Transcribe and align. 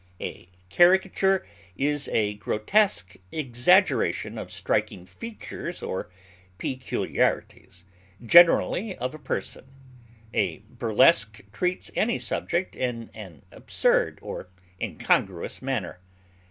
A 0.19 0.49
caricature 0.71 1.45
is 1.77 2.07
a 2.11 2.33
grotesque 2.33 3.17
exaggeration 3.31 4.35
of 4.39 4.51
striking 4.51 5.05
features 5.05 5.83
or 5.83 6.09
peculiarities, 6.57 7.85
generally 8.25 8.97
of 8.97 9.13
a 9.13 9.19
person; 9.19 9.65
a 10.33 10.57
burlesque 10.71 11.41
treats 11.53 11.91
any 11.95 12.17
subject 12.17 12.75
in 12.75 13.11
an 13.13 13.43
absurd 13.51 14.17
or 14.23 14.47
incongruous 14.81 15.61
manner. 15.61 15.99